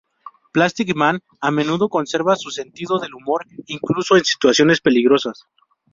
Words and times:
Plastic 0.51 0.95
Man 0.95 1.19
a 1.41 1.51
menudo 1.51 1.87
conserva 1.87 2.35
su 2.35 2.49
sentido 2.49 2.97
del 2.97 3.13
humor 3.13 3.45
incluso 3.67 4.17
en 4.17 4.25
situaciones 4.25 4.81
peligrosas. 4.81 5.45